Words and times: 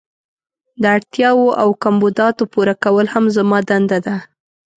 د 0.81 0.83
اړتیاوو 0.97 1.47
او 1.61 1.67
کمبوداتو 1.83 2.43
پوره 2.53 2.75
کول 2.83 3.05
هم 3.13 3.25
زما 3.37 3.59
دنده 3.69 3.99
ده. 4.05 4.15